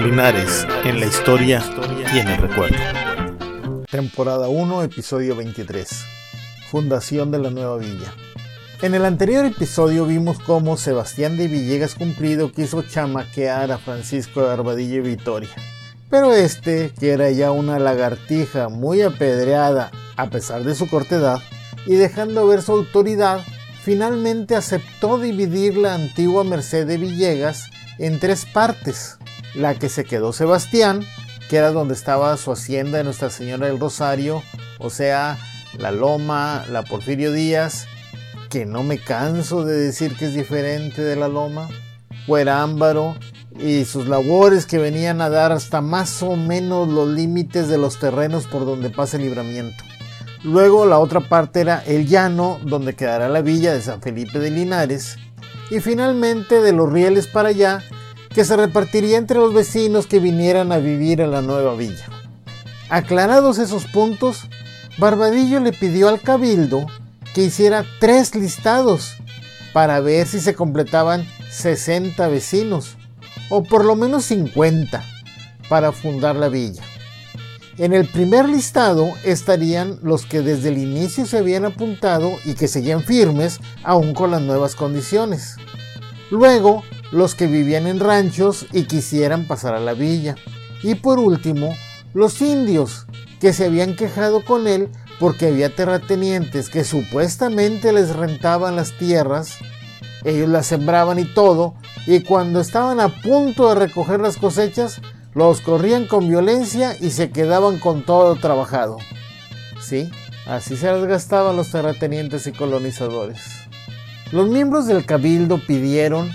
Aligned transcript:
Linares, 0.00 0.64
en 0.84 1.00
la 1.00 1.06
historia 1.06 1.60
y 2.14 2.18
en 2.18 2.28
el 2.28 2.36
recuerdo. 2.36 2.76
Temporada 3.90 4.48
1, 4.48 4.84
episodio 4.84 5.34
23. 5.34 5.88
Fundación 6.70 7.32
de 7.32 7.40
la 7.40 7.50
nueva 7.50 7.78
villa. 7.78 8.14
En 8.80 8.94
el 8.94 9.04
anterior 9.04 9.44
episodio 9.44 10.06
vimos 10.06 10.38
cómo 10.38 10.76
Sebastián 10.76 11.36
de 11.36 11.48
Villegas 11.48 11.96
Cumplido 11.96 12.52
quiso 12.52 12.82
chamaquear 12.82 13.72
a 13.72 13.78
Francisco 13.78 14.42
de 14.42 14.52
Arbadillo 14.52 14.98
y 14.98 15.16
Vitoria. 15.16 15.50
Pero 16.08 16.32
este, 16.32 16.92
que 17.00 17.10
era 17.10 17.30
ya 17.32 17.50
una 17.50 17.80
lagartija 17.80 18.68
muy 18.68 19.02
apedreada 19.02 19.90
a 20.16 20.30
pesar 20.30 20.62
de 20.62 20.76
su 20.76 20.88
corta 20.88 21.16
edad, 21.16 21.42
y 21.86 21.94
dejando 21.94 22.46
ver 22.46 22.62
su 22.62 22.70
autoridad, 22.70 23.40
finalmente 23.82 24.54
aceptó 24.54 25.18
dividir 25.18 25.76
la 25.76 25.94
antigua 25.94 26.44
Merced 26.44 26.86
de 26.86 26.98
Villegas 26.98 27.70
en 27.98 28.20
tres 28.20 28.44
partes. 28.44 29.18
La 29.58 29.74
que 29.74 29.88
se 29.88 30.04
quedó 30.04 30.32
Sebastián, 30.32 31.04
que 31.50 31.56
era 31.56 31.72
donde 31.72 31.94
estaba 31.94 32.36
su 32.36 32.52
hacienda 32.52 32.98
de 32.98 33.04
Nuestra 33.04 33.28
Señora 33.28 33.66
del 33.66 33.80
Rosario, 33.80 34.40
o 34.78 34.88
sea, 34.88 35.36
la 35.76 35.90
Loma, 35.90 36.64
la 36.70 36.84
Porfirio 36.84 37.32
Díaz, 37.32 37.88
que 38.50 38.66
no 38.66 38.84
me 38.84 38.98
canso 38.98 39.64
de 39.64 39.74
decir 39.74 40.16
que 40.16 40.26
es 40.26 40.34
diferente 40.34 41.02
de 41.02 41.16
la 41.16 41.26
Loma, 41.26 41.68
Ámbaro 42.48 43.16
y 43.58 43.84
sus 43.84 44.06
labores 44.06 44.64
que 44.64 44.78
venían 44.78 45.20
a 45.20 45.28
dar 45.28 45.50
hasta 45.50 45.80
más 45.80 46.22
o 46.22 46.36
menos 46.36 46.86
los 46.86 47.08
límites 47.08 47.66
de 47.66 47.78
los 47.78 47.98
terrenos 47.98 48.46
por 48.46 48.64
donde 48.64 48.90
pasa 48.90 49.16
el 49.16 49.24
libramiento. 49.24 49.82
Luego 50.44 50.86
la 50.86 51.00
otra 51.00 51.18
parte 51.18 51.62
era 51.62 51.82
el 51.84 52.06
llano, 52.06 52.60
donde 52.62 52.94
quedará 52.94 53.28
la 53.28 53.40
villa 53.40 53.72
de 53.72 53.82
San 53.82 54.00
Felipe 54.00 54.38
de 54.38 54.52
Linares. 54.52 55.16
Y 55.70 55.80
finalmente 55.80 56.60
de 56.60 56.72
los 56.72 56.92
rieles 56.92 57.26
para 57.26 57.48
allá, 57.48 57.82
que 58.38 58.44
se 58.44 58.56
repartiría 58.56 59.18
entre 59.18 59.36
los 59.36 59.52
vecinos 59.52 60.06
que 60.06 60.20
vinieran 60.20 60.70
a 60.70 60.78
vivir 60.78 61.20
en 61.20 61.32
la 61.32 61.42
nueva 61.42 61.74
villa. 61.74 62.06
Aclarados 62.88 63.58
esos 63.58 63.86
puntos, 63.86 64.46
Barbadillo 64.96 65.58
le 65.58 65.72
pidió 65.72 66.08
al 66.08 66.20
cabildo 66.20 66.86
que 67.34 67.42
hiciera 67.42 67.84
tres 67.98 68.36
listados 68.36 69.16
para 69.72 69.98
ver 69.98 70.28
si 70.28 70.38
se 70.38 70.54
completaban 70.54 71.26
60 71.50 72.28
vecinos, 72.28 72.96
o 73.48 73.64
por 73.64 73.84
lo 73.84 73.96
menos 73.96 74.26
50, 74.26 75.02
para 75.68 75.90
fundar 75.90 76.36
la 76.36 76.48
villa. 76.48 76.84
En 77.76 77.92
el 77.92 78.06
primer 78.06 78.48
listado 78.48 79.14
estarían 79.24 79.98
los 80.00 80.26
que 80.26 80.42
desde 80.42 80.68
el 80.68 80.78
inicio 80.78 81.26
se 81.26 81.38
habían 81.38 81.64
apuntado 81.64 82.30
y 82.44 82.54
que 82.54 82.68
seguían 82.68 83.02
firmes 83.02 83.58
aún 83.82 84.14
con 84.14 84.30
las 84.30 84.42
nuevas 84.42 84.76
condiciones. 84.76 85.56
Luego, 86.30 86.84
los 87.10 87.34
que 87.34 87.46
vivían 87.46 87.86
en 87.86 88.00
ranchos 88.00 88.66
y 88.72 88.84
quisieran 88.84 89.46
pasar 89.46 89.74
a 89.74 89.80
la 89.80 89.94
villa. 89.94 90.36
Y 90.82 90.94
por 90.94 91.18
último, 91.18 91.74
los 92.14 92.40
indios, 92.40 93.06
que 93.40 93.52
se 93.52 93.66
habían 93.66 93.94
quejado 93.94 94.44
con 94.44 94.66
él 94.66 94.88
porque 95.18 95.46
había 95.46 95.74
terratenientes 95.74 96.68
que 96.68 96.84
supuestamente 96.84 97.92
les 97.92 98.14
rentaban 98.14 98.76
las 98.76 98.96
tierras, 98.98 99.58
ellos 100.24 100.48
las 100.48 100.66
sembraban 100.66 101.18
y 101.18 101.24
todo, 101.24 101.74
y 102.06 102.20
cuando 102.20 102.60
estaban 102.60 103.00
a 103.00 103.08
punto 103.08 103.68
de 103.68 103.74
recoger 103.74 104.20
las 104.20 104.36
cosechas, 104.36 105.00
los 105.34 105.60
corrían 105.60 106.06
con 106.06 106.28
violencia 106.28 106.96
y 106.98 107.10
se 107.10 107.30
quedaban 107.30 107.78
con 107.78 108.04
todo 108.04 108.36
trabajado. 108.36 108.98
Sí, 109.80 110.10
así 110.46 110.76
se 110.76 110.86
las 110.86 111.04
gastaban 111.04 111.56
los 111.56 111.70
terratenientes 111.70 112.46
y 112.46 112.52
colonizadores. 112.52 113.40
Los 114.32 114.48
miembros 114.48 114.86
del 114.86 115.06
cabildo 115.06 115.60
pidieron 115.64 116.30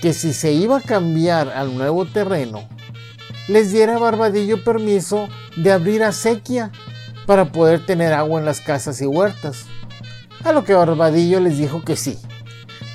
que 0.00 0.12
si 0.12 0.32
se 0.32 0.52
iba 0.52 0.78
a 0.78 0.82
cambiar 0.82 1.48
al 1.48 1.76
nuevo 1.76 2.06
terreno, 2.06 2.68
les 3.48 3.72
diera 3.72 3.98
Barbadillo 3.98 4.62
permiso 4.64 5.28
de 5.56 5.72
abrir 5.72 6.02
acequia 6.02 6.70
para 7.26 7.52
poder 7.52 7.84
tener 7.84 8.12
agua 8.12 8.40
en 8.40 8.46
las 8.46 8.60
casas 8.60 9.00
y 9.02 9.06
huertas. 9.06 9.66
A 10.44 10.52
lo 10.52 10.64
que 10.64 10.74
Barbadillo 10.74 11.40
les 11.40 11.58
dijo 11.58 11.82
que 11.82 11.96
sí, 11.96 12.18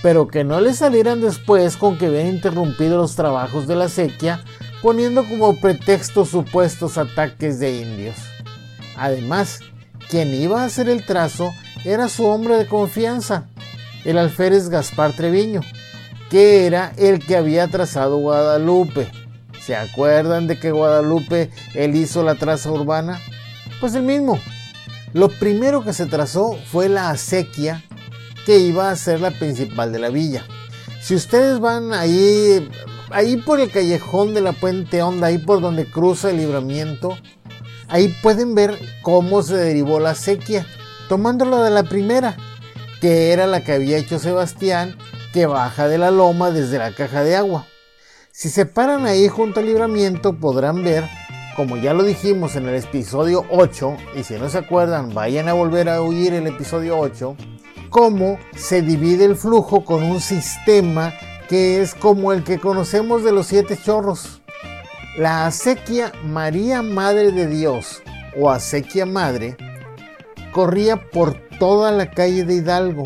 pero 0.01 0.27
que 0.27 0.43
no 0.43 0.61
le 0.61 0.73
salieran 0.73 1.21
después 1.21 1.77
con 1.77 1.97
que 1.97 2.07
habían 2.07 2.27
interrumpido 2.27 2.97
los 2.97 3.15
trabajos 3.15 3.67
de 3.67 3.75
la 3.75 3.85
acequia 3.85 4.43
poniendo 4.81 5.27
como 5.27 5.59
pretexto 5.59 6.25
supuestos 6.25 6.97
ataques 6.97 7.59
de 7.59 7.81
indios. 7.81 8.15
Además, 8.97 9.59
quien 10.09 10.33
iba 10.33 10.61
a 10.61 10.65
hacer 10.65 10.89
el 10.89 11.05
trazo 11.05 11.53
era 11.83 12.07
su 12.07 12.25
hombre 12.25 12.55
de 12.57 12.67
confianza, 12.67 13.47
el 14.05 14.17
alférez 14.17 14.69
Gaspar 14.69 15.13
Treviño, 15.13 15.61
que 16.29 16.65
era 16.65 16.93
el 16.97 17.19
que 17.19 17.35
había 17.35 17.67
trazado 17.67 18.17
Guadalupe. 18.17 19.11
¿Se 19.61 19.75
acuerdan 19.75 20.47
de 20.47 20.59
que 20.59 20.71
Guadalupe 20.71 21.49
él 21.73 21.95
hizo 21.95 22.23
la 22.23 22.35
traza 22.35 22.71
urbana? 22.71 23.19
Pues 23.79 23.95
el 23.95 24.03
mismo. 24.03 24.39
Lo 25.13 25.29
primero 25.29 25.83
que 25.83 25.93
se 25.93 26.05
trazó 26.05 26.57
fue 26.71 26.89
la 26.89 27.09
acequia 27.09 27.83
que 28.45 28.59
iba 28.59 28.89
a 28.91 28.95
ser 28.95 29.21
la 29.21 29.31
principal 29.31 29.91
de 29.91 29.99
la 29.99 30.09
villa. 30.09 30.45
Si 31.01 31.15
ustedes 31.15 31.59
van 31.59 31.93
ahí, 31.93 32.69
ahí 33.11 33.37
por 33.37 33.59
el 33.59 33.71
callejón 33.71 34.33
de 34.33 34.41
la 34.41 34.51
Puente 34.51 35.01
Honda, 35.01 35.27
ahí 35.27 35.37
por 35.37 35.61
donde 35.61 35.85
cruza 35.85 36.29
el 36.29 36.37
libramiento, 36.37 37.17
ahí 37.87 38.13
pueden 38.21 38.55
ver 38.55 38.77
cómo 39.01 39.41
se 39.41 39.55
derivó 39.55 39.99
la 39.99 40.11
acequia, 40.11 40.65
tomándola 41.07 41.63
de 41.63 41.71
la 41.71 41.83
primera, 41.83 42.37
que 43.01 43.31
era 43.31 43.47
la 43.47 43.63
que 43.63 43.73
había 43.73 43.97
hecho 43.97 44.19
Sebastián 44.19 44.97
que 45.35 45.47
baja 45.47 45.89
de 45.89 45.97
la 45.97 46.11
loma 46.11 46.49
desde 46.49 46.77
la 46.77 46.95
caja 46.95 47.21
de 47.21 47.35
agua. 47.35 47.67
Si 48.31 48.47
se 48.47 48.65
paran 48.65 49.05
ahí 49.05 49.27
junto 49.27 49.59
al 49.59 49.65
libramiento 49.65 50.39
podrán 50.39 50.81
ver, 50.81 51.03
como 51.57 51.75
ya 51.75 51.93
lo 51.93 52.03
dijimos 52.03 52.55
en 52.55 52.69
el 52.69 52.75
episodio 52.75 53.45
8, 53.49 53.97
y 54.15 54.23
si 54.23 54.35
no 54.35 54.47
se 54.47 54.59
acuerdan 54.59 55.13
vayan 55.13 55.49
a 55.49 55.53
volver 55.53 55.89
a 55.89 56.01
oír 56.01 56.33
el 56.33 56.47
episodio 56.47 56.97
8, 56.97 57.35
cómo 57.89 58.39
se 58.55 58.81
divide 58.81 59.25
el 59.25 59.35
flujo 59.35 59.83
con 59.83 60.03
un 60.03 60.21
sistema 60.21 61.13
que 61.49 61.81
es 61.81 61.95
como 61.95 62.31
el 62.31 62.45
que 62.45 62.57
conocemos 62.57 63.25
de 63.25 63.33
los 63.33 63.47
siete 63.47 63.77
chorros. 63.77 64.41
La 65.17 65.47
acequia 65.47 66.13
María 66.23 66.81
Madre 66.81 67.33
de 67.33 67.47
Dios 67.47 68.01
o 68.39 68.49
acequia 68.49 69.05
Madre 69.05 69.57
corría 70.53 71.09
por 71.09 71.33
toda 71.59 71.91
la 71.91 72.09
calle 72.09 72.45
de 72.45 72.53
Hidalgo 72.53 73.03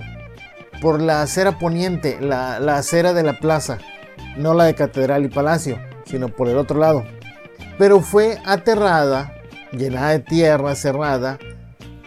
por 0.81 1.01
la 1.01 1.21
acera 1.21 1.57
poniente, 1.57 2.19
la, 2.21 2.57
acera 2.75 3.13
de 3.13 3.23
la 3.23 3.39
plaza, 3.39 3.79
no 4.37 4.53
la 4.53 4.65
de 4.65 4.75
Catedral 4.75 5.25
y 5.25 5.29
Palacio, 5.29 5.79
sino 6.05 6.29
por 6.29 6.47
el 6.47 6.57
otro 6.57 6.79
lado. 6.79 7.03
Pero 7.77 8.01
fue 8.01 8.37
aterrada, 8.45 9.33
llenada 9.71 10.09
de 10.09 10.19
tierra, 10.19 10.75
cerrada, 10.75 11.39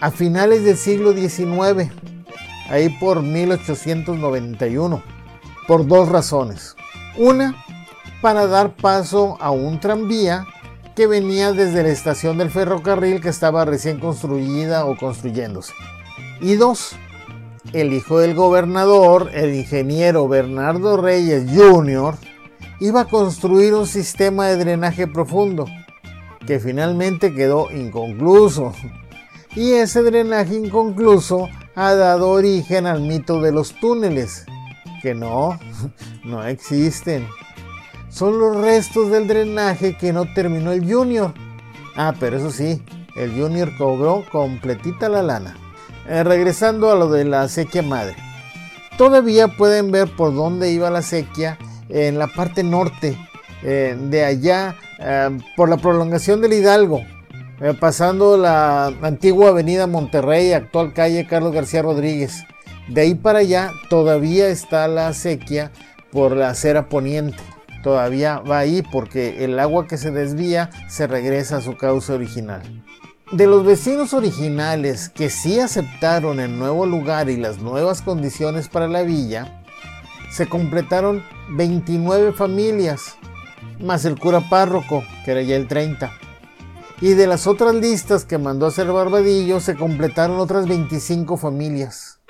a 0.00 0.10
finales 0.10 0.64
del 0.64 0.76
siglo 0.76 1.12
XIX, 1.12 1.90
ahí 2.68 2.88
por 3.00 3.22
1891, 3.22 5.02
por 5.68 5.86
dos 5.86 6.08
razones. 6.08 6.74
Una, 7.16 7.54
para 8.20 8.46
dar 8.46 8.74
paso 8.76 9.36
a 9.40 9.50
un 9.50 9.80
tranvía 9.80 10.46
que 10.94 11.06
venía 11.06 11.52
desde 11.52 11.82
la 11.82 11.88
estación 11.88 12.38
del 12.38 12.50
ferrocarril 12.50 13.20
que 13.20 13.28
estaba 13.28 13.64
recién 13.64 13.98
construida 13.98 14.84
o 14.86 14.96
construyéndose. 14.96 15.72
Y 16.40 16.54
dos, 16.56 16.96
el 17.72 17.92
hijo 17.92 18.20
del 18.20 18.34
gobernador, 18.34 19.30
el 19.32 19.54
ingeniero 19.54 20.28
Bernardo 20.28 20.96
Reyes 20.96 21.44
Jr., 21.54 22.14
iba 22.80 23.02
a 23.02 23.08
construir 23.08 23.74
un 23.74 23.86
sistema 23.86 24.46
de 24.48 24.56
drenaje 24.56 25.06
profundo, 25.06 25.66
que 26.46 26.60
finalmente 26.60 27.34
quedó 27.34 27.70
inconcluso. 27.70 28.72
Y 29.54 29.72
ese 29.72 30.02
drenaje 30.02 30.56
inconcluso 30.56 31.48
ha 31.74 31.94
dado 31.94 32.30
origen 32.30 32.86
al 32.86 33.00
mito 33.00 33.40
de 33.40 33.52
los 33.52 33.74
túneles, 33.80 34.44
que 35.00 35.14
no, 35.14 35.58
no 36.24 36.44
existen. 36.44 37.26
Son 38.10 38.38
los 38.38 38.56
restos 38.56 39.10
del 39.10 39.26
drenaje 39.26 39.96
que 39.96 40.12
no 40.12 40.32
terminó 40.34 40.72
el 40.72 40.90
Junior. 40.92 41.32
Ah, 41.96 42.12
pero 42.20 42.36
eso 42.36 42.50
sí, 42.50 42.82
el 43.16 43.32
Junior 43.32 43.70
cobró 43.78 44.24
completita 44.30 45.08
la 45.08 45.22
lana. 45.22 45.56
Eh, 46.08 46.24
regresando 46.24 46.90
a 46.90 46.96
lo 46.96 47.08
de 47.08 47.24
la 47.24 47.48
sequía 47.48 47.82
madre. 47.82 48.16
Todavía 48.98 49.48
pueden 49.48 49.90
ver 49.92 50.08
por 50.16 50.34
dónde 50.34 50.72
iba 50.72 50.90
la 50.90 51.02
sequía 51.02 51.58
en 51.88 52.18
la 52.18 52.26
parte 52.26 52.64
norte, 52.64 53.16
eh, 53.62 53.96
de 54.10 54.24
allá, 54.24 54.76
eh, 54.98 55.30
por 55.56 55.68
la 55.68 55.76
prolongación 55.76 56.40
del 56.40 56.54
Hidalgo, 56.54 57.02
pasando 57.78 58.36
la 58.36 58.86
antigua 59.02 59.50
avenida 59.50 59.86
Monterrey, 59.86 60.52
actual 60.52 60.92
calle 60.92 61.28
Carlos 61.28 61.52
García 61.52 61.82
Rodríguez. 61.82 62.44
De 62.88 63.02
ahí 63.02 63.14
para 63.14 63.38
allá 63.38 63.70
todavía 63.88 64.48
está 64.48 64.88
la 64.88 65.12
sequía 65.14 65.70
por 66.10 66.36
la 66.36 66.50
acera 66.50 66.88
poniente. 66.88 67.38
Todavía 67.84 68.38
va 68.40 68.58
ahí 68.58 68.82
porque 68.92 69.44
el 69.44 69.58
agua 69.60 69.86
que 69.86 69.96
se 69.96 70.10
desvía 70.10 70.70
se 70.88 71.06
regresa 71.06 71.58
a 71.58 71.60
su 71.60 71.76
cauce 71.76 72.12
original. 72.12 72.62
De 73.32 73.46
los 73.46 73.64
vecinos 73.64 74.12
originales 74.12 75.08
que 75.08 75.30
sí 75.30 75.58
aceptaron 75.58 76.38
el 76.38 76.58
nuevo 76.58 76.84
lugar 76.84 77.30
y 77.30 77.38
las 77.38 77.58
nuevas 77.58 78.02
condiciones 78.02 78.68
para 78.68 78.88
la 78.88 79.04
villa, 79.04 79.62
se 80.30 80.46
completaron 80.46 81.24
29 81.48 82.32
familias 82.34 83.16
más 83.80 84.04
el 84.04 84.18
cura 84.18 84.40
párroco, 84.50 85.02
que 85.24 85.30
era 85.32 85.40
ya 85.40 85.56
el 85.56 85.66
30. 85.66 86.12
Y 87.00 87.14
de 87.14 87.26
las 87.26 87.46
otras 87.46 87.74
listas 87.74 88.26
que 88.26 88.36
mandó 88.36 88.66
hacer 88.66 88.92
Barbadillo 88.92 89.60
se 89.60 89.76
completaron 89.76 90.38
otras 90.38 90.68
25 90.68 91.38
familias. 91.38 92.20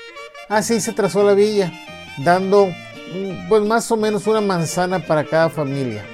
Así 0.48 0.81
se 0.81 0.93
trazó 0.93 1.25
la 1.25 1.34
villa, 1.34 1.72
dando 2.25 2.66
mm, 2.66 3.48
pues 3.48 3.62
más 3.62 3.90
o 3.90 3.96
menos 3.96 4.28
una 4.28 4.40
manzana 4.40 5.00
para 5.00 5.25
cada 5.25 5.50
familia, 5.50 6.05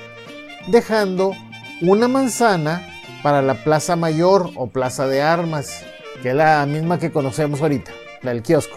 dejando 0.66 1.34
una 1.82 2.08
manzana 2.08 2.86
para 3.22 3.42
la 3.42 3.54
Plaza 3.64 3.96
Mayor 3.96 4.50
o 4.56 4.68
Plaza 4.68 5.06
de 5.06 5.22
Armas, 5.22 5.82
que 6.22 6.30
es 6.30 6.34
la 6.34 6.64
misma 6.66 6.98
que 6.98 7.10
conocemos 7.10 7.60
ahorita, 7.60 7.90
la 8.22 8.32
del 8.32 8.42
kiosco. 8.42 8.76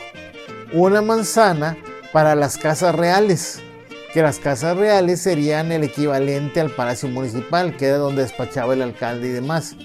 Una 0.74 1.02
manzana 1.02 1.78
para 2.14 2.36
las 2.36 2.58
casas 2.58 2.96
reales, 2.96 3.60
que 4.14 4.22
las 4.22 4.40
casas 4.40 4.78
reales 4.78 5.22
serían 5.22 5.72
el 5.72 5.84
equivalente 5.84 6.60
al 6.60 6.72
Palacio 6.72 7.10
Municipal, 7.10 7.78
que 7.78 7.88
era 7.88 7.98
donde 7.98 8.24
despachaba 8.24 8.74
el 8.74 8.82
alcalde 8.82 9.28
y 9.30 9.32
demás. 9.32 9.76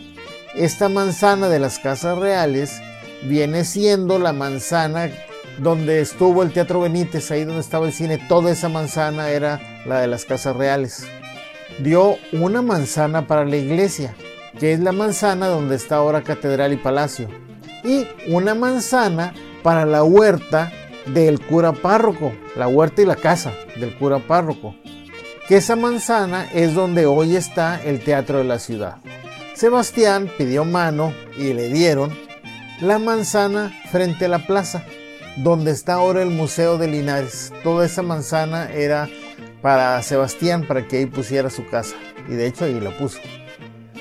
Esta 0.55 0.89
manzana 0.89 1.49
de 1.49 1.59
las 1.59 1.79
casas 1.79 2.19
reales 2.19 2.81
viene 3.25 3.65
siendo 3.65 4.19
la 4.19 4.33
manzana 4.33 5.11
donde 5.59 6.01
estuvo 6.01 6.43
el 6.43 6.53
Teatro 6.53 6.81
Benítez, 6.81 7.31
ahí 7.31 7.45
donde 7.45 7.61
estaba 7.61 7.87
el 7.87 7.93
cine, 7.93 8.19
toda 8.29 8.51
esa 8.51 8.69
manzana 8.69 9.31
era 9.31 9.61
la 9.87 10.01
de 10.01 10.07
las 10.07 10.25
casas 10.25 10.57
reales. 10.57 11.07
Dio 11.79 12.17
una 12.33 12.63
manzana 12.63 13.27
para 13.27 13.45
la 13.45 13.57
iglesia, 13.57 14.15
que 14.59 14.73
es 14.73 14.81
la 14.81 14.93
manzana 14.93 15.49
donde 15.49 15.77
está 15.77 15.97
ahora 15.97 16.23
catedral 16.23 16.73
y 16.73 16.77
palacio, 16.77 17.29
y 17.85 18.07
una 18.29 18.55
manzana 18.55 19.35
para 19.63 19.85
la 19.87 20.03
huerta 20.03 20.73
del 21.07 21.41
cura 21.41 21.73
párroco, 21.73 22.33
la 22.57 22.69
huerta 22.69 23.03
y 23.03 23.07
la 23.07 23.17
casa 23.17 23.53
del 23.79 23.95
cura 23.97 24.19
párroco, 24.19 24.75
que 25.49 25.57
esa 25.57 25.77
manzana 25.77 26.49
es 26.53 26.75
donde 26.75 27.07
hoy 27.07 27.37
está 27.37 27.81
el 27.83 28.01
teatro 28.01 28.39
de 28.39 28.45
la 28.45 28.59
ciudad. 28.59 28.97
Sebastián 29.55 30.31
pidió 30.37 30.65
mano 30.65 31.15
y 31.39 31.53
le 31.53 31.69
dieron 31.69 32.13
la 32.81 32.99
manzana 32.99 33.73
frente 33.91 34.27
a 34.27 34.29
la 34.29 34.47
plaza, 34.47 34.85
donde 35.37 35.71
está 35.71 35.95
ahora 35.95 36.23
el 36.23 36.31
Museo 36.31 36.79
de 36.79 36.89
Linares. 36.89 37.53
Toda 37.63 37.87
esa 37.87 38.03
manzana 38.03 38.71
era 38.73 39.09
para 39.63 40.03
Sebastián, 40.03 40.67
para 40.67 40.87
que 40.87 40.99
ahí 40.99 41.07
pusiera 41.07 41.49
su 41.49 41.67
casa. 41.67 41.97
Y 42.29 42.33
de 42.33 42.47
hecho 42.47 42.65
ahí 42.65 42.79
la 42.81 42.97
puso. 42.97 43.19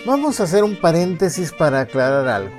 Vamos 0.06 0.40
a 0.40 0.44
hacer 0.44 0.64
un 0.64 0.76
paréntesis 0.76 1.52
para 1.52 1.80
aclarar 1.80 2.28
algo. 2.28 2.54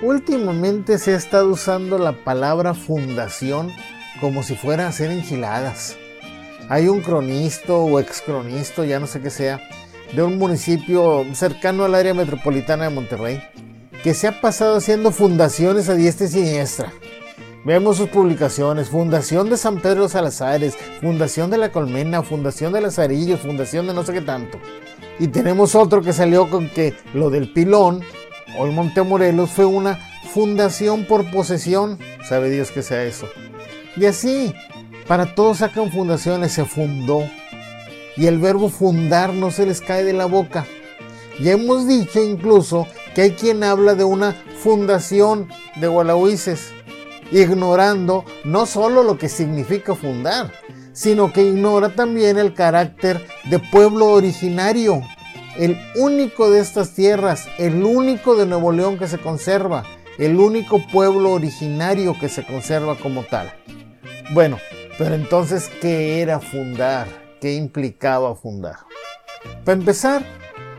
Últimamente 0.00 0.98
se 0.98 1.12
ha 1.12 1.16
estado 1.16 1.48
usando 1.48 1.98
la 1.98 2.12
palabra 2.12 2.72
fundación 2.72 3.72
como 4.20 4.44
si 4.44 4.54
fuera 4.54 4.84
a 4.84 4.90
hacer 4.90 5.10
enchiladas. 5.10 5.96
Hay 6.68 6.86
un 6.86 7.00
cronista 7.00 7.72
o 7.72 7.98
excronista, 7.98 8.84
ya 8.84 9.00
no 9.00 9.08
sé 9.08 9.20
qué 9.20 9.30
sea, 9.30 9.60
de 10.14 10.22
un 10.22 10.38
municipio 10.38 11.26
cercano 11.34 11.84
al 11.84 11.96
área 11.96 12.14
metropolitana 12.14 12.84
de 12.84 12.90
Monterrey, 12.90 13.42
que 14.04 14.14
se 14.14 14.28
ha 14.28 14.40
pasado 14.40 14.76
haciendo 14.76 15.10
fundaciones 15.10 15.88
a 15.88 15.94
diestra 15.94 16.28
y 16.28 16.30
siniestra. 16.30 16.92
Vemos 17.64 17.96
sus 17.96 18.08
publicaciones, 18.08 18.88
Fundación 18.88 19.50
de 19.50 19.56
San 19.56 19.80
Pedro 19.80 20.08
Salazares, 20.08 20.76
Fundación 21.00 21.50
de 21.50 21.58
la 21.58 21.72
Colmena, 21.72 22.22
Fundación 22.22 22.72
de 22.72 22.82
Lazarillo, 22.82 23.36
Fundación 23.36 23.88
de 23.88 23.94
no 23.94 24.04
sé 24.04 24.12
qué 24.12 24.20
tanto. 24.20 24.60
Y 25.18 25.28
tenemos 25.28 25.74
otro 25.74 26.02
que 26.02 26.12
salió 26.12 26.50
con 26.50 26.68
que 26.68 26.94
lo 27.12 27.30
del 27.30 27.52
pilón 27.52 28.02
Hoy 28.56 28.70
Montemorelos 28.70 29.50
fue 29.50 29.64
una 29.64 29.98
fundación 30.32 31.06
por 31.06 31.28
posesión, 31.32 31.98
sabe 32.28 32.50
Dios 32.50 32.70
que 32.70 32.82
sea 32.82 33.02
eso. 33.02 33.26
Y 33.96 34.06
así, 34.06 34.54
para 35.08 35.34
todos 35.34 35.58
sacan 35.58 35.90
fundaciones, 35.90 36.52
se 36.52 36.64
fundó. 36.64 37.24
Y 38.16 38.26
el 38.26 38.38
verbo 38.38 38.68
fundar 38.68 39.34
no 39.34 39.50
se 39.50 39.66
les 39.66 39.80
cae 39.80 40.04
de 40.04 40.12
la 40.12 40.26
boca. 40.26 40.66
Ya 41.40 41.52
hemos 41.52 41.88
dicho 41.88 42.22
incluso 42.22 42.86
que 43.16 43.22
hay 43.22 43.30
quien 43.32 43.64
habla 43.64 43.96
de 43.96 44.04
una 44.04 44.36
fundación 44.62 45.48
de 45.74 45.88
Gualahuises, 45.88 46.72
ignorando 47.32 48.24
no 48.44 48.66
solo 48.66 49.02
lo 49.02 49.18
que 49.18 49.28
significa 49.28 49.96
fundar, 49.96 50.52
sino 50.94 51.30
que 51.30 51.42
ignora 51.42 51.90
también 51.90 52.38
el 52.38 52.54
carácter 52.54 53.20
de 53.44 53.58
pueblo 53.58 54.06
originario 54.06 55.02
el 55.56 55.78
único 55.94 56.50
de 56.50 56.60
estas 56.60 56.90
tierras, 56.94 57.46
el 57.58 57.84
único 57.84 58.34
de 58.36 58.46
Nuevo 58.46 58.72
León 58.72 58.98
que 58.98 59.06
se 59.06 59.18
conserva, 59.18 59.84
el 60.18 60.38
único 60.38 60.80
pueblo 60.88 61.32
originario 61.32 62.18
que 62.18 62.28
se 62.28 62.44
conserva 62.44 62.96
como 62.96 63.22
tal. 63.24 63.52
Bueno, 64.32 64.58
pero 64.98 65.14
entonces, 65.14 65.70
¿qué 65.80 66.20
era 66.20 66.40
fundar? 66.40 67.06
¿Qué 67.40 67.54
implicaba 67.54 68.34
fundar? 68.34 68.76
Para 69.64 69.78
empezar, 69.78 70.24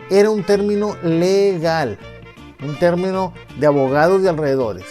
era 0.09 0.29
un 0.29 0.43
término 0.43 0.97
legal, 1.03 1.97
un 2.61 2.77
término 2.77 3.33
de 3.59 3.67
abogados 3.67 4.23
de 4.23 4.29
alrededores. 4.29 4.85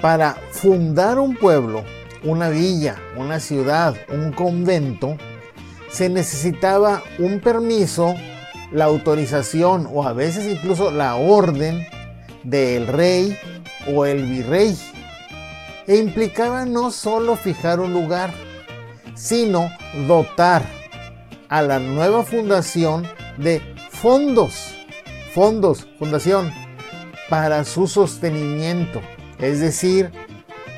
Para 0.00 0.36
fundar 0.50 1.18
un 1.18 1.36
pueblo, 1.36 1.84
una 2.24 2.48
villa, 2.48 2.96
una 3.16 3.40
ciudad, 3.40 3.96
un 4.08 4.32
convento, 4.32 5.16
se 5.90 6.08
necesitaba 6.08 7.02
un 7.18 7.40
permiso 7.40 8.14
la 8.72 8.86
autorización 8.86 9.88
o 9.92 10.06
a 10.06 10.12
veces 10.12 10.46
incluso 10.46 10.90
la 10.90 11.16
orden 11.16 11.86
del 12.42 12.86
rey 12.86 13.38
o 13.94 14.06
el 14.06 14.24
virrey. 14.24 14.78
E 15.86 15.96
implicaba 15.96 16.64
no 16.64 16.90
solo 16.90 17.36
fijar 17.36 17.80
un 17.80 17.92
lugar, 17.92 18.32
sino 19.14 19.70
dotar 20.06 20.62
a 21.48 21.60
la 21.60 21.78
nueva 21.78 22.22
fundación 22.22 23.06
de 23.36 23.60
fondos, 23.90 24.74
fondos, 25.34 25.86
fundación, 25.98 26.50
para 27.28 27.64
su 27.64 27.86
sostenimiento, 27.86 29.00
es 29.38 29.60
decir, 29.60 30.10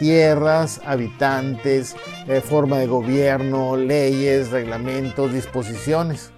tierras, 0.05 0.83
habitantes, 0.85 1.97
eh, 2.29 2.43
forma 2.43 2.77
de 2.77 2.87
gobierno, 2.87 3.75
leyes, 3.75 4.51
reglamentos, 4.51 5.33
disposiciones. 5.33 6.31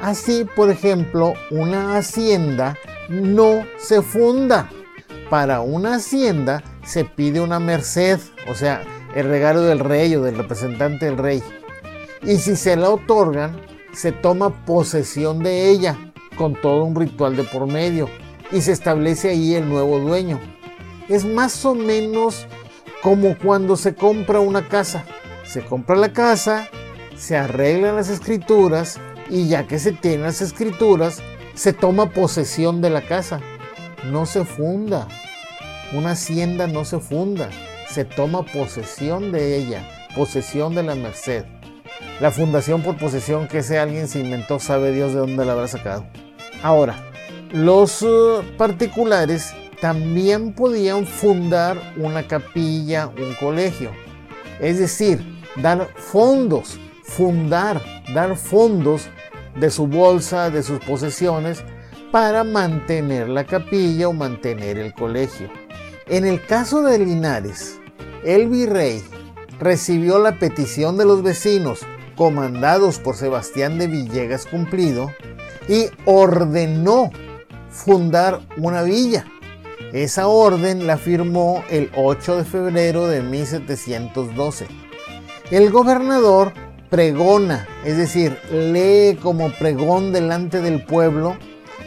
Así, 0.00 0.46
por 0.54 0.70
ejemplo, 0.70 1.34
una 1.50 1.96
hacienda 1.96 2.78
no 3.08 3.64
se 3.76 4.02
funda. 4.02 4.70
Para 5.28 5.62
una 5.62 5.96
hacienda 5.96 6.62
se 6.84 7.04
pide 7.04 7.40
una 7.40 7.58
merced, 7.58 8.20
o 8.48 8.54
sea, 8.54 8.84
el 9.16 9.26
regalo 9.26 9.62
del 9.62 9.80
rey 9.80 10.14
o 10.14 10.22
del 10.22 10.36
representante 10.36 11.06
del 11.06 11.18
rey. 11.18 11.42
Y 12.22 12.36
si 12.36 12.54
se 12.54 12.76
la 12.76 12.90
otorgan, 12.90 13.60
se 13.92 14.12
toma 14.12 14.64
posesión 14.64 15.42
de 15.42 15.70
ella 15.70 15.98
con 16.36 16.54
todo 16.54 16.84
un 16.84 16.94
ritual 16.94 17.34
de 17.34 17.42
por 17.42 17.66
medio 17.66 18.08
y 18.52 18.60
se 18.60 18.70
establece 18.70 19.30
ahí 19.30 19.56
el 19.56 19.68
nuevo 19.68 19.98
dueño. 19.98 20.38
Es 21.08 21.24
más 21.24 21.64
o 21.64 21.74
menos 21.74 22.46
como 23.02 23.36
cuando 23.36 23.76
se 23.76 23.94
compra 23.94 24.40
una 24.40 24.68
casa. 24.68 25.04
Se 25.44 25.62
compra 25.62 25.96
la 25.96 26.12
casa, 26.12 26.68
se 27.16 27.36
arreglan 27.36 27.96
las 27.96 28.08
escrituras 28.08 28.98
y 29.28 29.48
ya 29.48 29.66
que 29.66 29.78
se 29.78 29.92
tienen 29.92 30.22
las 30.22 30.40
escrituras, 30.40 31.20
se 31.54 31.72
toma 31.72 32.10
posesión 32.10 32.80
de 32.80 32.90
la 32.90 33.02
casa. 33.02 33.40
No 34.10 34.24
se 34.24 34.44
funda. 34.44 35.08
Una 35.92 36.12
hacienda 36.12 36.66
no 36.66 36.84
se 36.84 37.00
funda. 37.00 37.50
Se 37.88 38.04
toma 38.04 38.44
posesión 38.46 39.32
de 39.32 39.56
ella, 39.56 39.86
posesión 40.14 40.74
de 40.74 40.84
la 40.84 40.94
merced. 40.94 41.44
La 42.20 42.30
fundación 42.30 42.82
por 42.82 42.96
posesión 42.96 43.48
que 43.48 43.58
ese 43.58 43.78
alguien 43.78 44.08
se 44.08 44.20
inventó, 44.20 44.58
sabe 44.60 44.92
Dios 44.92 45.12
de 45.12 45.18
dónde 45.18 45.44
la 45.44 45.52
habrá 45.52 45.68
sacado. 45.68 46.06
Ahora, 46.62 46.96
los 47.52 48.00
uh, 48.02 48.42
particulares 48.56 49.52
también 49.82 50.52
podían 50.52 51.04
fundar 51.04 51.76
una 51.96 52.28
capilla, 52.28 53.08
un 53.08 53.34
colegio. 53.34 53.90
Es 54.60 54.78
decir, 54.78 55.42
dar 55.56 55.88
fondos, 55.96 56.78
fundar, 57.02 57.82
dar 58.14 58.36
fondos 58.36 59.08
de 59.58 59.70
su 59.70 59.88
bolsa, 59.88 60.50
de 60.50 60.62
sus 60.62 60.78
posesiones, 60.78 61.64
para 62.12 62.44
mantener 62.44 63.28
la 63.28 63.42
capilla 63.42 64.06
o 64.06 64.12
mantener 64.12 64.78
el 64.78 64.94
colegio. 64.94 65.50
En 66.06 66.26
el 66.26 66.46
caso 66.46 66.82
de 66.82 67.00
Linares, 67.00 67.80
el 68.24 68.48
virrey 68.48 69.02
recibió 69.58 70.20
la 70.20 70.38
petición 70.38 70.96
de 70.96 71.06
los 71.06 71.24
vecinos, 71.24 71.80
comandados 72.14 73.00
por 73.00 73.16
Sebastián 73.16 73.78
de 73.78 73.88
Villegas 73.88 74.46
Cumplido, 74.46 75.10
y 75.68 75.86
ordenó 76.04 77.10
fundar 77.68 78.42
una 78.56 78.84
villa. 78.84 79.26
Esa 79.92 80.26
orden 80.26 80.86
la 80.86 80.96
firmó 80.96 81.64
el 81.68 81.90
8 81.94 82.38
de 82.38 82.44
febrero 82.44 83.08
de 83.08 83.22
1712. 83.22 84.66
El 85.50 85.70
gobernador 85.70 86.52
pregona, 86.88 87.68
es 87.84 87.98
decir, 87.98 88.38
lee 88.50 89.18
como 89.20 89.52
pregón 89.52 90.12
delante 90.12 90.60
del 90.60 90.84
pueblo 90.84 91.36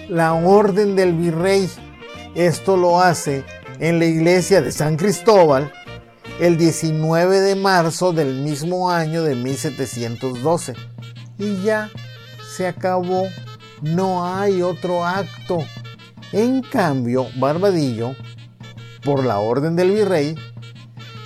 la 0.07 0.33
orden 0.33 0.95
del 0.95 1.13
virrey. 1.13 1.69
Esto 2.35 2.77
lo 2.77 3.01
hace 3.01 3.43
en 3.79 3.97
la 3.97 4.05
iglesia 4.05 4.61
de 4.61 4.71
San 4.71 4.97
Cristóbal 4.97 5.71
el 6.39 6.57
19 6.57 7.39
de 7.39 7.55
marzo 7.55 8.13
del 8.13 8.35
mismo 8.35 8.91
año 8.91 9.23
de 9.23 9.35
1712. 9.35 10.73
Y 11.39 11.63
ya 11.63 11.89
se 12.55 12.67
acabó, 12.67 13.27
no 13.81 14.25
hay 14.25 14.61
otro 14.61 15.05
acto. 15.05 15.59
En 16.35 16.61
cambio, 16.63 17.27
Barbadillo, 17.37 18.13
por 19.05 19.23
la 19.23 19.39
orden 19.39 19.77
del 19.77 19.91
virrey, 19.91 20.35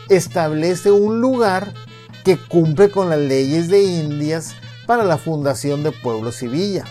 establece 0.07 0.91
un 0.91 1.19
lugar 1.19 1.73
que 2.23 2.37
cumple 2.37 2.91
con 2.91 3.09
las 3.09 3.17
leyes 3.17 3.69
de 3.69 3.81
Indias 3.81 4.53
para 4.85 5.03
la 5.03 5.17
fundación 5.17 5.81
de 5.81 5.91
pueblos 5.91 6.43
y 6.43 6.47
villa. 6.47 6.83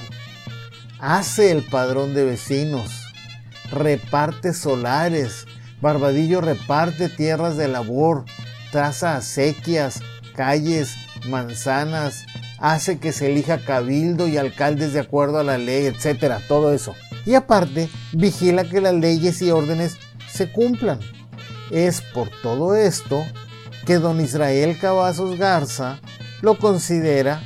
Hace 0.99 1.53
el 1.53 1.63
padrón 1.63 2.13
de 2.13 2.25
vecinos, 2.25 2.91
reparte 3.71 4.53
solares, 4.53 5.47
Barbadillo 5.81 6.41
reparte 6.41 7.09
tierras 7.09 7.57
de 7.57 7.69
labor, 7.69 8.25
traza 8.73 9.15
acequias, 9.15 10.01
calles, 10.35 10.97
manzanas, 11.29 12.27
hace 12.59 12.99
que 12.99 13.13
se 13.13 13.31
elija 13.31 13.59
cabildo 13.59 14.29
y 14.29 14.37
alcaldes 14.37 14.93
de 14.93 15.01
acuerdo 15.01 15.39
a 15.39 15.45
la 15.45 15.59
ley, 15.59 15.87
etcétera, 15.87 16.41
todo 16.49 16.73
eso. 16.73 16.95
Y 17.25 17.35
aparte, 17.35 17.89
vigila 18.13 18.65
que 18.65 18.81
las 18.81 18.95
leyes 18.95 19.41
y 19.43 19.51
órdenes 19.51 19.97
se 20.31 20.51
cumplan. 20.51 20.99
Es 21.71 22.01
por 22.01 22.31
todo 22.43 22.75
esto 22.75 23.25
que 23.87 23.99
don 23.99 24.21
Israel 24.21 24.79
Cavazos 24.81 25.39
Garza 25.39 26.01
lo 26.43 26.59
considera 26.59 27.43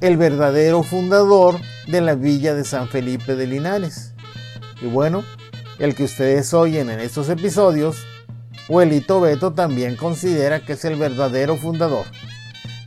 el 0.00 0.16
verdadero 0.16 0.82
fundador 0.82 1.58
de 1.86 2.00
la 2.00 2.14
villa 2.14 2.54
de 2.54 2.64
San 2.64 2.88
Felipe 2.88 3.34
de 3.34 3.46
Linares. 3.46 4.14
Y 4.80 4.86
bueno, 4.86 5.24
el 5.78 5.94
que 5.94 6.04
ustedes 6.04 6.52
oyen 6.54 6.90
en 6.90 7.00
estos 7.00 7.28
episodios, 7.28 8.04
Huelito 8.68 9.20
Beto 9.20 9.52
también 9.52 9.96
considera 9.96 10.60
que 10.60 10.74
es 10.74 10.84
el 10.84 10.96
verdadero 10.96 11.56
fundador. 11.56 12.06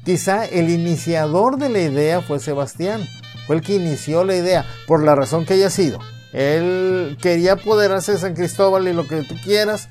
Quizá 0.04 0.46
el 0.46 0.70
iniciador 0.70 1.58
de 1.58 1.70
la 1.70 1.80
idea 1.80 2.22
fue 2.22 2.40
Sebastián, 2.40 3.08
fue 3.46 3.58
el 3.58 3.62
que 3.62 3.76
inició 3.76 4.24
la 4.24 4.36
idea, 4.36 4.66
por 4.88 5.04
la 5.04 5.14
razón 5.14 5.46
que 5.46 5.54
haya 5.54 5.70
sido. 5.70 6.00
Él 6.34 7.18
quería 7.22 7.58
poder 7.58 7.92
hacer 7.92 8.18
San 8.18 8.34
Cristóbal 8.34 8.88
y 8.88 8.94
lo 8.94 9.08
que 9.08 9.22
tú 9.22 9.36
quieras, 9.44 9.90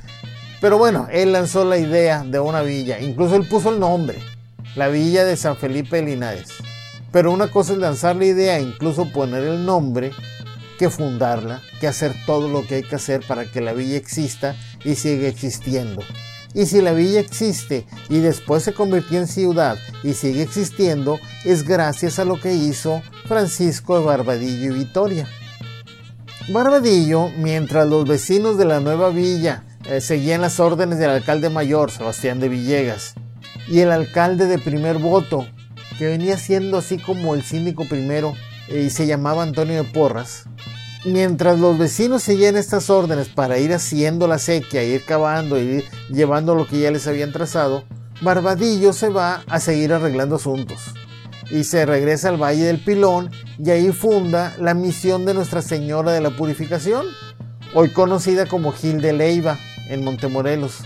pero 0.60 0.78
bueno, 0.78 1.06
él 1.12 1.32
lanzó 1.32 1.64
la 1.64 1.78
idea 1.78 2.24
de 2.24 2.40
una 2.40 2.62
villa, 2.62 2.98
incluso 2.98 3.36
él 3.36 3.46
puso 3.46 3.70
el 3.70 3.78
nombre, 3.78 4.18
la 4.74 4.88
villa 4.88 5.24
de 5.24 5.36
San 5.36 5.56
Felipe 5.56 5.96
de 5.96 6.02
Linares. 6.02 6.48
Pero 7.12 7.30
una 7.30 7.48
cosa 7.48 7.72
es 7.72 7.78
lanzar 7.78 8.16
la 8.16 8.24
idea, 8.24 8.58
incluso 8.58 9.12
poner 9.12 9.44
el 9.44 9.64
nombre, 9.64 10.10
que 10.78 10.90
fundarla, 10.90 11.60
que 11.78 11.86
hacer 11.86 12.14
todo 12.26 12.48
lo 12.48 12.66
que 12.66 12.76
hay 12.76 12.82
que 12.82 12.96
hacer 12.96 13.20
para 13.28 13.44
que 13.44 13.60
la 13.60 13.74
villa 13.74 13.96
exista 13.96 14.56
y 14.82 14.96
siga 14.96 15.28
existiendo. 15.28 16.02
Y 16.52 16.66
si 16.66 16.80
la 16.80 16.92
villa 16.92 17.20
existe 17.20 17.86
y 18.08 18.18
después 18.18 18.62
se 18.64 18.72
convirtió 18.72 19.18
en 19.18 19.28
ciudad 19.28 19.78
y 20.02 20.14
sigue 20.14 20.42
existiendo, 20.42 21.20
es 21.44 21.62
gracias 21.62 22.18
a 22.18 22.24
lo 22.24 22.40
que 22.40 22.54
hizo 22.54 23.02
Francisco 23.26 23.98
de 23.98 24.04
Barbadillo 24.04 24.74
y 24.74 24.78
Vitoria. 24.78 25.28
Barbadillo, 26.48 27.28
mientras 27.38 27.86
los 27.86 28.08
vecinos 28.08 28.58
de 28.58 28.64
la 28.64 28.80
nueva 28.80 29.10
villa 29.10 29.62
eh, 29.88 30.00
seguían 30.00 30.40
las 30.40 30.58
órdenes 30.58 30.98
del 30.98 31.10
alcalde 31.10 31.48
mayor, 31.48 31.92
Sebastián 31.92 32.40
de 32.40 32.48
Villegas, 32.48 33.14
y 33.68 33.80
el 33.80 33.92
alcalde 33.92 34.46
de 34.46 34.58
primer 34.58 34.98
voto, 34.98 35.46
que 35.96 36.06
venía 36.06 36.36
siendo 36.38 36.78
así 36.78 36.98
como 36.98 37.34
el 37.34 37.44
síndico 37.44 37.86
primero, 37.88 38.34
eh, 38.68 38.82
y 38.86 38.90
se 38.90 39.06
llamaba 39.06 39.44
Antonio 39.44 39.76
de 39.76 39.84
Porras, 39.84 40.44
mientras 41.04 41.58
los 41.58 41.78
vecinos 41.78 42.22
seguían 42.22 42.56
estas 42.56 42.90
órdenes 42.90 43.28
para 43.28 43.58
ir 43.58 43.72
haciendo 43.72 44.26
la 44.26 44.38
sequía, 44.38 44.82
ir 44.82 45.04
cavando, 45.04 45.58
ir 45.58 45.84
llevando 46.10 46.54
lo 46.54 46.66
que 46.66 46.80
ya 46.80 46.90
les 46.90 47.06
habían 47.06 47.32
trazado, 47.32 47.84
Barbadillo 48.20 48.92
se 48.92 49.08
va 49.08 49.42
a 49.48 49.60
seguir 49.60 49.92
arreglando 49.92 50.36
asuntos. 50.36 50.94
Y 51.50 51.64
se 51.64 51.86
regresa 51.86 52.28
al 52.28 52.40
Valle 52.40 52.64
del 52.64 52.84
Pilón 52.84 53.30
y 53.58 53.70
ahí 53.70 53.90
funda 53.92 54.54
la 54.58 54.74
misión 54.74 55.24
de 55.24 55.34
Nuestra 55.34 55.62
Señora 55.62 56.12
de 56.12 56.20
la 56.20 56.30
Purificación, 56.30 57.06
hoy 57.74 57.90
conocida 57.90 58.46
como 58.46 58.72
Gil 58.72 59.00
de 59.00 59.12
Leiva 59.12 59.58
en 59.88 60.04
Montemorelos, 60.04 60.78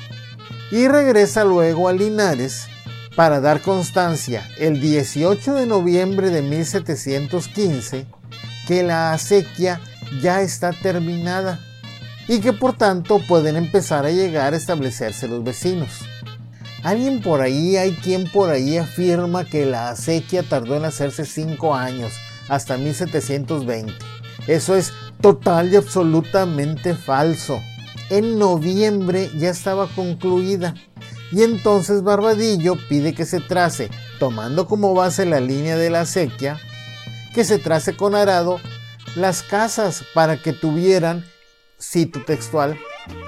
y 0.71 0.89
regresa 0.89 1.45
luego 1.45 1.89
a 1.89 1.93
Linares 1.93 2.67
para 3.15 3.41
dar 3.41 3.61
constancia 3.61 4.49
el 4.59 4.81
18 4.81 5.55
de 5.55 5.67
noviembre 5.67 6.31
de 6.31 6.43
1715 6.43 8.07
que 8.67 8.83
la 8.83 9.13
acequia 9.13 9.81
ya 10.21 10.43
está 10.43 10.73
terminada 10.73 11.61
y 12.29 12.41
que 12.41 12.53
por 12.53 12.77
tanto 12.77 13.21
pueden 13.27 13.57
empezar 13.57 14.07
a 14.07 14.11
llegar 14.11 14.55
a 14.55 14.57
establecerse 14.57 15.29
los 15.29 15.45
vecinos. 15.45 16.01
Alguien 16.83 17.23
por 17.23 17.41
ahí, 17.41 17.77
hay 17.77 17.93
quien 17.95 18.31
por 18.31 18.51
ahí 18.51 18.77
afirma 18.77 19.45
que 19.45 19.65
la 19.65 19.91
acequia 19.91 20.43
tardó 20.43 20.77
en 20.77 20.85
hacerse 20.85 21.25
5 21.25 21.75
años, 21.75 22.13
hasta 22.49 22.77
1720. 22.77 23.93
Eso 24.47 24.77
es 24.77 24.93
total 25.21 25.73
y 25.73 25.77
absolutamente 25.77 26.95
falso. 26.95 27.61
En 28.11 28.39
noviembre 28.39 29.31
ya 29.39 29.49
estaba 29.49 29.87
concluida 29.89 30.75
y 31.33 31.43
entonces 31.43 32.03
Barbadillo 32.03 32.77
pide 32.89 33.15
que 33.15 33.25
se 33.25 33.41
trace, 33.41 33.91
tomando 34.19 34.69
como 34.69 34.93
base 34.93 35.25
la 35.25 35.41
línea 35.41 35.77
de 35.77 35.89
la 35.89 36.03
acequia, 36.03 36.61
que 37.35 37.45
se 37.45 37.59
trace 37.59 37.97
con 37.97 38.15
arado 38.15 38.61
las 39.15 39.43
casas 39.43 40.05
para 40.13 40.37
que 40.37 40.53
tuvieran, 40.53 41.25
cito 41.81 42.25
textual, 42.25 42.79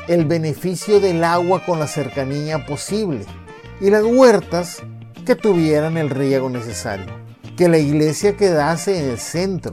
el 0.08 0.24
beneficio 0.24 1.00
del 1.00 1.22
agua 1.22 1.64
con 1.64 1.78
la 1.78 1.86
cercanía 1.86 2.66
posible 2.66 3.24
y 3.80 3.90
las 3.90 4.02
huertas 4.02 4.82
que 5.24 5.34
tuvieran 5.34 5.96
el 5.96 6.10
riego 6.10 6.50
necesario. 6.50 7.06
Que 7.56 7.68
la 7.68 7.78
iglesia 7.78 8.36
quedase 8.36 8.98
en 8.98 9.10
el 9.10 9.18
centro, 9.18 9.72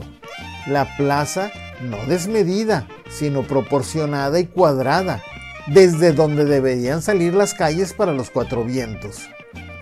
la 0.66 0.96
plaza 0.96 1.50
no 1.82 1.98
desmedida, 2.06 2.86
sino 3.10 3.42
proporcionada 3.42 4.38
y 4.38 4.46
cuadrada, 4.46 5.22
desde 5.66 6.12
donde 6.12 6.44
deberían 6.44 7.02
salir 7.02 7.34
las 7.34 7.54
calles 7.54 7.92
para 7.92 8.12
los 8.12 8.30
cuatro 8.30 8.64
vientos 8.64 9.28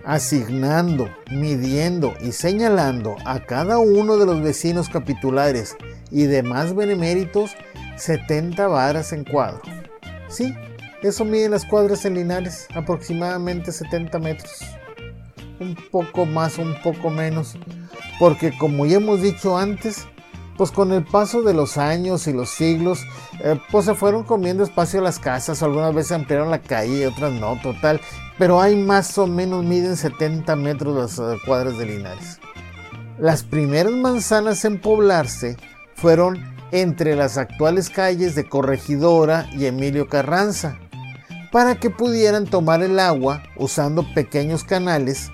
asignando, 0.05 1.09
midiendo 1.31 2.15
y 2.21 2.33
señalando 2.33 3.17
a 3.25 3.41
cada 3.41 3.79
uno 3.79 4.17
de 4.17 4.27
los 4.27 4.43
vecinos 4.43 4.89
capitulares 4.89 5.77
y 6.13 6.25
demás 6.25 6.75
beneméritos 6.75 7.57
70 7.97 8.69
varas 8.69 9.13
en 9.13 9.25
cuadro. 9.25 9.63
Sí, 10.29 10.55
eso 11.03 11.25
mide 11.25 11.49
las 11.49 11.65
cuadras 11.65 12.05
en 12.05 12.15
Linares, 12.15 12.69
aproximadamente 12.75 13.73
70 13.73 14.19
metros. 14.19 14.53
Un 15.59 15.77
poco 15.91 16.27
más, 16.27 16.59
un 16.59 16.75
poco 16.83 17.11
menos, 17.11 17.57
porque 18.19 18.57
como 18.57 18.87
ya 18.87 18.97
hemos 18.97 19.23
dicho 19.23 19.57
antes, 19.57 20.07
pues 20.57 20.71
con 20.71 20.93
el 20.93 21.05
paso 21.05 21.43
de 21.43 21.55
los 21.55 21.79
años 21.79 22.27
y 22.27 22.33
los 22.33 22.51
siglos, 22.51 23.01
eh, 23.43 23.59
pues 23.71 23.87
se 23.87 23.95
fueron 23.95 24.25
comiendo 24.25 24.65
espacio 24.65 25.01
las 25.01 25.19
casas, 25.19 25.63
algunas 25.63 25.95
veces 25.95 26.13
ampliaron 26.13 26.51
la 26.51 26.61
calle 26.61 27.07
otras 27.07 27.33
no, 27.33 27.61
total, 27.63 28.01
pero 28.39 28.61
hay 28.61 28.77
más 28.77 29.17
o 29.19 29.27
menos, 29.27 29.65
miden 29.65 29.97
70 29.97 30.57
metros 30.57 30.97
las 30.97 31.19
eh, 31.19 31.39
cuadras 31.47 31.79
de 31.79 31.87
Linares. 31.87 32.41
Las 33.19 33.45
primeras 33.45 33.93
manzanas 33.93 34.65
en 34.65 34.81
poblarse 34.81 35.57
fueron 35.95 36.53
entre 36.73 37.17
las 37.17 37.37
actuales 37.37 37.91
calles 37.91 38.35
de 38.35 38.49
Corregidora 38.49 39.47
y 39.53 39.67
Emilio 39.67 40.09
Carranza, 40.09 40.79
para 41.53 41.75
que 41.75 41.91
pudieran 41.91 42.47
tomar 42.47 42.83
el 42.83 42.99
agua 42.99 43.43
usando 43.57 44.07
pequeños 44.15 44.65
canales 44.65 45.31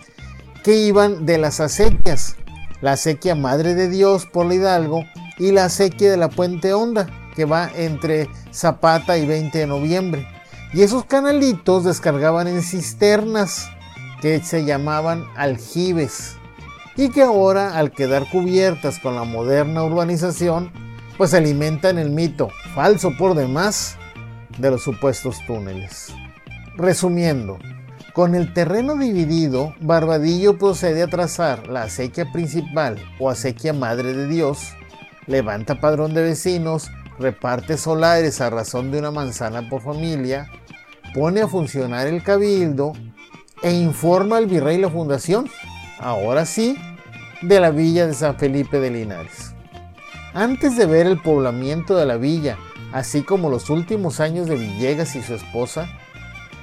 que 0.65 0.77
iban 0.77 1.27
de 1.27 1.39
las 1.39 1.61
acequias, 1.61 2.37
la 2.81 2.93
acequia 2.93 3.35
Madre 3.35 3.75
de 3.75 3.89
Dios 3.89 4.27
por 4.27 4.47
la 4.47 4.55
Hidalgo 4.55 5.05
y 5.39 5.53
la 5.53 5.67
acequia 5.67 6.11
de 6.11 6.17
la 6.17 6.29
Puente 6.29 6.73
Honda, 6.73 7.07
que 7.37 7.45
va 7.45 7.71
entre 7.77 8.29
Zapata 8.53 9.17
y 9.17 9.27
20 9.27 9.57
de 9.57 9.67
noviembre. 9.69 10.27
Y 10.75 10.83
esos 10.83 11.05
canalitos 11.05 11.85
descargaban 11.85 12.49
en 12.49 12.63
cisternas 12.63 13.69
que 14.21 14.43
se 14.43 14.65
llamaban 14.65 15.25
aljibes 15.37 16.38
y 16.99 17.11
que 17.11 17.23
ahora 17.23 17.79
al 17.79 17.93
quedar 17.93 18.29
cubiertas 18.29 18.99
con 18.99 19.15
la 19.15 19.25
moderna 19.25 19.85
urbanización 19.85 20.71
pues 21.17 21.33
alimentan 21.33 21.99
el 21.99 22.11
mito, 22.11 22.49
falso 22.75 23.13
por 23.17 23.35
demás, 23.35 23.97
de 24.59 24.71
los 24.71 24.83
supuestos 24.83 25.39
túneles. 25.47 26.13
Resumiendo, 26.77 27.59
con 28.13 28.35
el 28.35 28.53
terreno 28.53 28.97
dividido, 28.97 29.75
Barbadillo 29.81 30.59
procede 30.59 31.03
a 31.03 31.07
trazar 31.09 31.69
la 31.69 31.83
acequia 31.83 32.31
principal 32.33 32.99
o 33.21 33.31
acequia 33.31 33.73
madre 33.73 34.13
de 34.13 34.27
Dios, 34.27 34.75
levanta 35.27 35.81
padrón 35.81 36.15
de 36.15 36.23
vecinos, 36.23 36.91
reparte 37.19 37.77
solares 37.77 38.41
a 38.41 38.51
razón 38.51 38.91
de 38.91 38.99
una 38.99 39.11
manzana 39.11 39.69
por 39.69 39.83
familia, 39.83 40.51
pone 41.15 41.43
a 41.43 41.49
funcionar 41.49 42.09
el 42.09 42.23
cabildo 42.23 42.93
e 43.63 43.73
informa 43.73 44.37
al 44.37 44.47
virrey 44.47 44.79
la 44.79 44.89
fundación, 44.89 45.49
ahora 45.99 46.45
sí, 46.47 46.77
de 47.43 47.61
la 47.61 47.71
villa 47.71 48.07
de 48.07 48.15
San 48.15 48.37
Felipe 48.37 48.81
de 48.81 48.91
Linares. 48.91 49.55
Antes 50.35 50.77
de 50.77 50.87
ver 50.87 51.07
el 51.07 51.21
poblamiento 51.21 51.97
de 51.97 52.07
la 52.07 52.17
villa, 52.17 52.59
así 52.93 53.23
como 53.23 53.51
los 53.51 53.71
últimos 53.71 54.21
años 54.21 54.47
de 54.49 54.57
Villegas 54.57 55.15
y 55.17 55.23
su 55.23 55.35
esposa, 55.35 55.89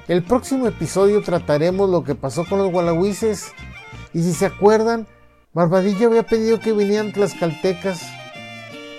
el 0.07 0.23
próximo 0.23 0.67
episodio 0.67 1.21
trataremos 1.21 1.89
lo 1.89 2.03
que 2.03 2.15
pasó 2.15 2.45
con 2.45 2.59
los 2.59 2.71
gualahuises 2.71 3.53
y 4.13 4.21
si 4.21 4.33
se 4.33 4.45
acuerdan, 4.45 5.07
Barbadillo 5.53 6.07
había 6.07 6.23
pedido 6.23 6.59
que 6.59 6.73
vinieran 6.73 7.13
tlaxcaltecas, 7.13 8.01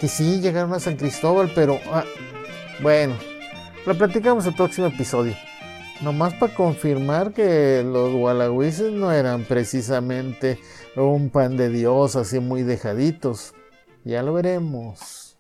que 0.01 0.09
sí 0.09 0.41
llegaron 0.41 0.73
a 0.73 0.81
San 0.81 0.97
Cristóbal, 0.97 1.53
pero 1.55 1.79
ah, 1.93 2.05
bueno, 2.81 3.15
lo 3.87 3.97
platicamos 3.97 4.47
el 4.47 4.55
próximo 4.55 4.87
episodio. 4.87 5.35
Nomás 6.01 6.35
para 6.35 6.55
confirmar 6.55 7.33
que 7.33 7.83
los 7.85 8.13
gualagüises 8.13 8.93
no 8.93 9.13
eran 9.13 9.45
precisamente 9.45 10.59
un 10.95 11.31
pan 11.31 11.57
de 11.57 11.71
Dios 11.71 12.17
así 12.17 12.39
muy 12.39 12.63
dejaditos. 12.63 13.55
Ya 14.05 14.23
lo 14.23 14.35
veremos. 14.35 15.37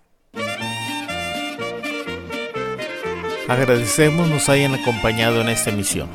Agradecemos 3.48 4.28
nos 4.28 4.48
hayan 4.48 4.74
acompañado 4.74 5.40
en 5.40 5.48
esta 5.48 5.70
emisión. 5.70 6.08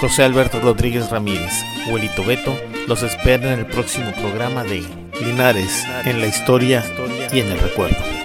José 0.00 0.24
Alberto 0.24 0.60
Rodríguez 0.60 1.10
Ramírez, 1.10 1.52
Huelito 1.88 2.24
Beto, 2.24 2.58
los 2.88 3.02
espera 3.02 3.52
en 3.52 3.60
el 3.60 3.66
próximo 3.66 4.10
programa 4.12 4.64
de 4.64 4.84
Linares 5.22 5.84
en 6.04 6.20
la 6.20 6.26
historia 6.26 6.84
y 7.32 7.40
en 7.40 7.52
el 7.52 7.58
recuerdo. 7.58 8.15